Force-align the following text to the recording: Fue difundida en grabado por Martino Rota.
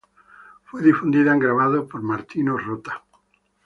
Fue 0.65 0.81
difundida 0.81 1.31
en 1.31 1.37
grabado 1.37 1.87
por 1.87 2.01
Martino 2.01 2.57
Rota. 2.57 3.03